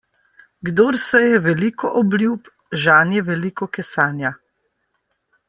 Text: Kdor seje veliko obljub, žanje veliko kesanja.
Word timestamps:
Kdor 0.69 0.95
seje 1.03 1.41
veliko 1.47 1.91
obljub, 2.01 2.49
žanje 2.85 3.23
veliko 3.29 3.69
kesanja. 3.79 4.35